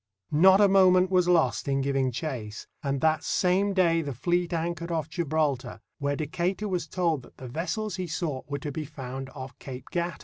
Not 0.31 0.59
a 0.59 0.67
moment 0.67 1.11
was 1.11 1.27
lost 1.27 1.67
in 1.67 1.79
giving 1.81 2.11
chase, 2.11 2.65
and 2.81 3.01
that 3.01 3.23
same 3.23 3.71
day 3.71 4.01
the 4.01 4.15
fleet 4.15 4.51
anchored 4.51 4.91
off 4.91 5.07
Gibraltar, 5.09 5.79
where 5.99 6.15
Decatur 6.15 6.67
was 6.67 6.87
told 6.87 7.21
that 7.21 7.37
the 7.37 7.47
vessels 7.47 7.97
he 7.97 8.07
sought 8.07 8.49
were 8.49 8.57
to 8.57 8.71
be 8.71 8.83
found 8.83 9.29
off 9.35 9.59
Cape 9.59 9.91
Gata. 9.91 10.17